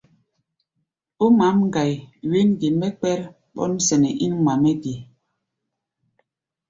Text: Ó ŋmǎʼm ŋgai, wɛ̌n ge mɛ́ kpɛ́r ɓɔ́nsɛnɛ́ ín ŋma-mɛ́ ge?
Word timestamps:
Ó 1.23 1.25
ŋmǎʼm 1.33 1.57
ŋgai, 1.67 1.93
wɛ̌n 2.29 2.47
ge 2.59 2.67
mɛ́ 2.79 2.89
kpɛ́r 2.99 3.19
ɓɔ́nsɛnɛ́ 3.55 4.17
ín 4.25 4.33
ŋma-mɛ́ 4.41 4.73
ge? 4.83 4.93